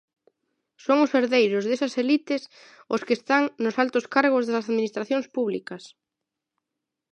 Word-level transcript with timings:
Son 0.85 0.97
os 1.05 1.13
herdeiros 1.17 1.63
desas 1.69 1.93
elites 2.03 2.41
os 2.93 3.01
que 3.05 3.17
están 3.19 3.43
nos 3.63 3.75
altos 3.83 4.05
cargos 4.15 4.43
das 4.53 4.59
administracións 4.71 5.25
públicas. 5.35 5.83